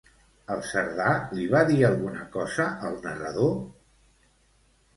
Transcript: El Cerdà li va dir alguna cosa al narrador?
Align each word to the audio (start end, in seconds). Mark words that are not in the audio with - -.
El 0.53 0.61
Cerdà 0.69 1.09
li 1.39 1.45
va 1.51 1.61
dir 1.67 1.77
alguna 1.91 2.25
cosa 2.37 2.67
al 2.89 2.99
narrador? 3.07 3.57